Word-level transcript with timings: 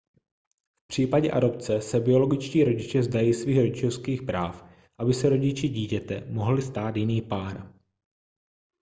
v 0.83 0.87
případě 0.87 1.31
adopce 1.31 1.81
se 1.81 1.99
biologičtí 1.99 2.63
rodiče 2.63 2.99
vzdají 2.99 3.33
svých 3.33 3.57
rodičovských 3.57 4.21
práv 4.21 4.65
aby 4.99 5.13
se 5.13 5.29
rodiči 5.29 5.69
dítěte 5.69 6.25
mohl 6.31 6.61
stát 6.61 6.95
jiný 6.95 7.21
pár 7.21 7.73